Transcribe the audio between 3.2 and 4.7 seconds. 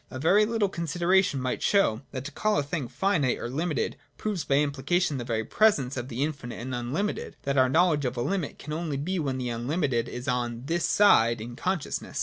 or limited proves by